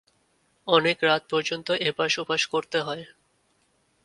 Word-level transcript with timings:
অনেক 0.67 0.97
রাত 1.03 1.23
পর্যন্ত 1.29 1.67
এপাশ-ওপাশ 1.89 2.41
করতে 2.45 2.77
হয়। 2.81 3.03